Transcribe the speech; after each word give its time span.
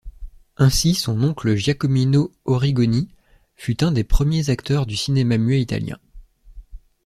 Ainsi 0.57 0.95
son 0.95 1.21
oncle 1.21 1.53
Giacomino 1.53 2.31
Origoni 2.45 3.07
fut 3.55 3.83
un 3.83 3.91
des 3.91 4.03
premiers 4.03 4.49
acteurs 4.49 4.87
du 4.87 4.95
cinéma 4.95 5.37
muet 5.37 5.61
italien. 5.61 5.99